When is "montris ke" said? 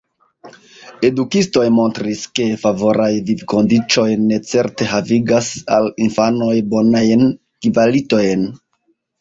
1.79-2.47